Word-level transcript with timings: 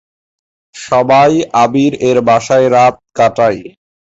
সবাই 0.75 1.31
"আবির"-এর 1.63 2.17
বাসায় 2.27 2.67
রাত 2.69 2.95
কাটায়। 3.17 3.61